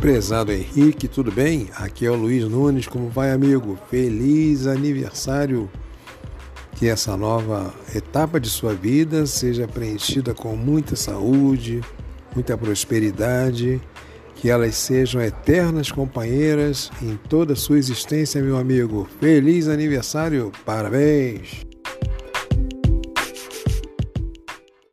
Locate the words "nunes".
2.48-2.88